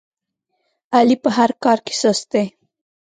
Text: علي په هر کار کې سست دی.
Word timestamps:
علي 0.95 1.15
په 1.23 1.29
هر 1.37 1.49
کار 1.63 1.77
کې 1.85 1.93
سست 2.01 2.25
دی. 2.31 2.45